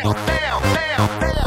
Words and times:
down, 0.00 0.14
down, 0.62 1.20
down. 1.20 1.41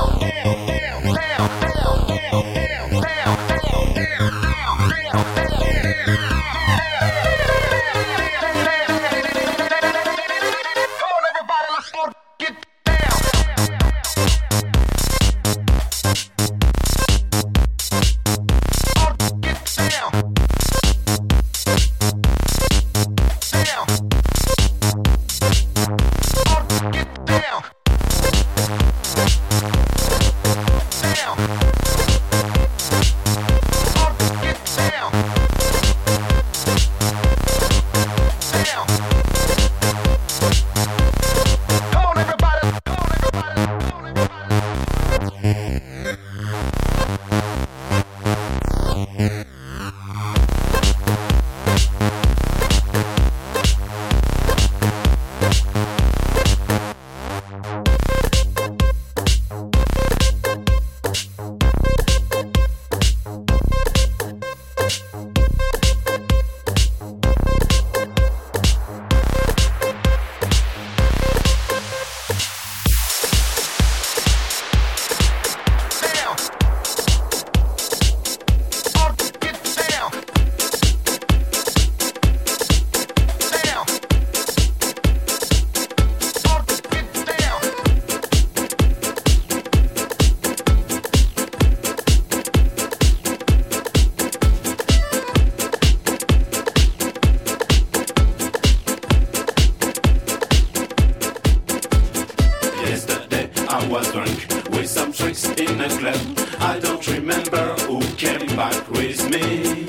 In 105.68 105.82
a 105.82 105.90
club, 105.90 106.50
I 106.60 106.80
don't 106.80 107.08
remember 107.08 107.74
who 107.88 108.00
came 108.18 108.46
back 108.56 108.88
with 108.92 109.30
me. 109.32 109.88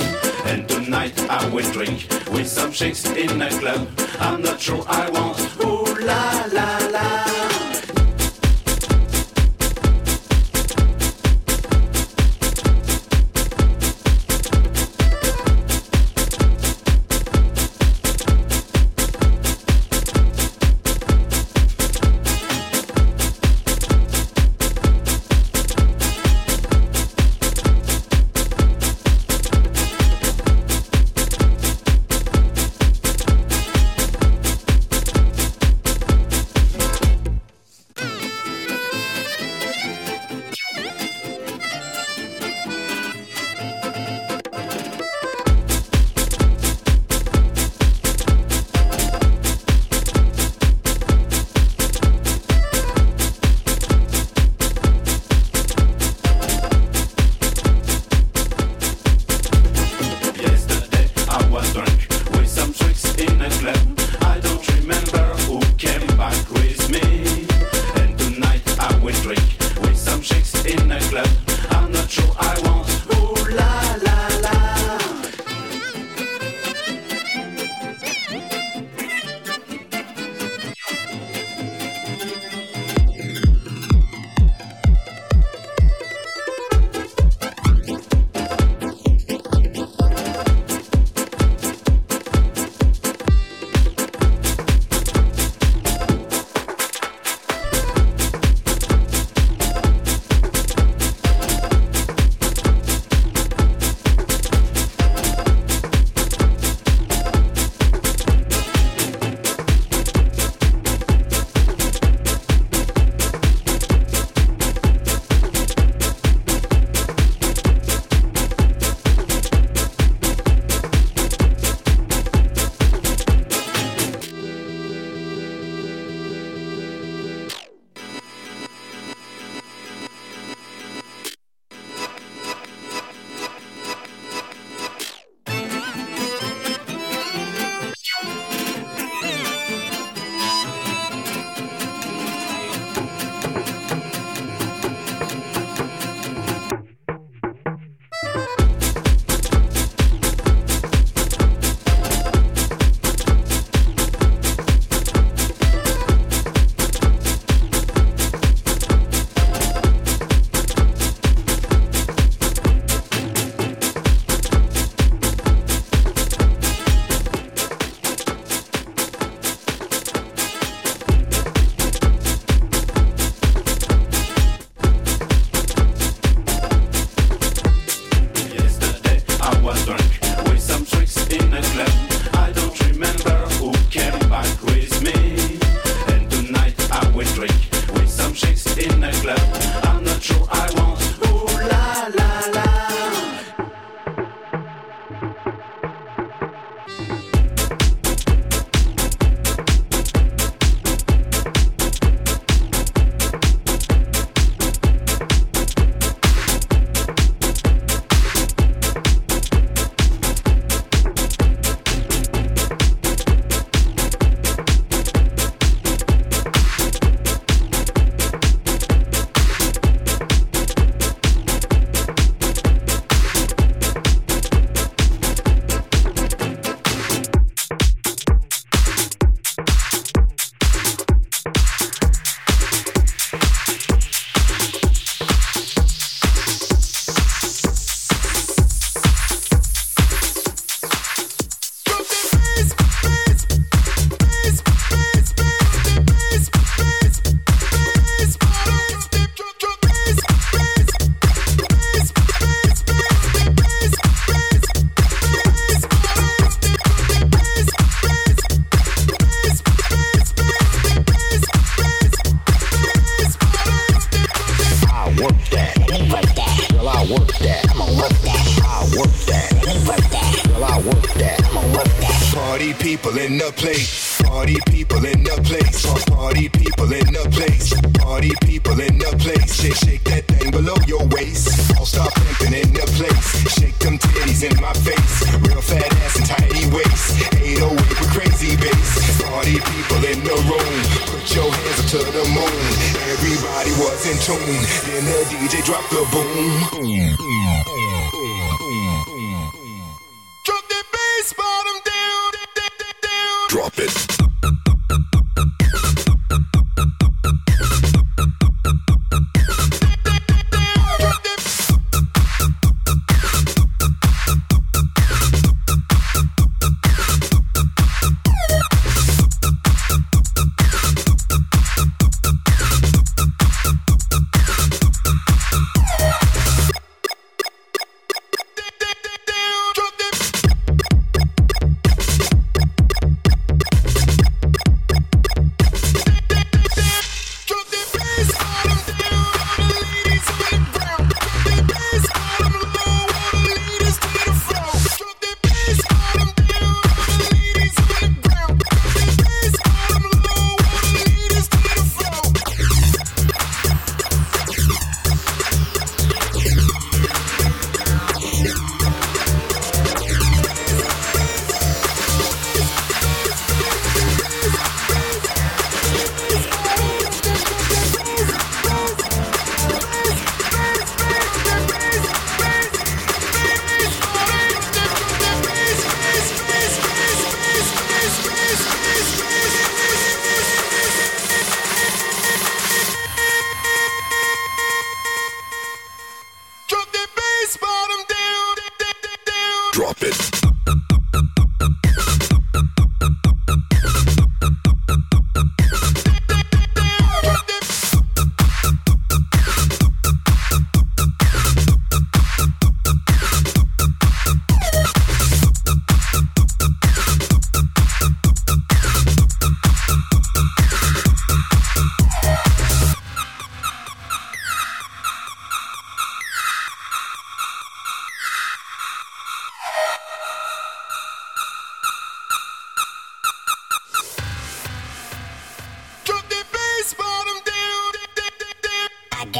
And 0.51 0.67
tonight 0.67 1.19
I 1.29 1.47
will 1.51 1.71
drink 1.71 2.09
with 2.31 2.49
some 2.49 2.73
chicks 2.73 3.05
in 3.05 3.43
a 3.43 3.51
club. 3.51 3.87
I'm 4.19 4.41
not 4.41 4.59
sure 4.59 4.83
I 4.89 5.11
want. 5.11 5.39
Ooh 5.63 5.85
la 6.03 6.47
la. 6.53 6.76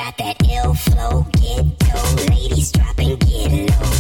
got 0.07 0.19
that 0.19 0.37
ill 0.49 0.75
flow, 0.75 1.27
get 1.33 1.65
low, 1.95 2.27
ladies 2.29 2.71
dropping 2.71 3.17
get 3.17 3.71
low. 3.81 3.96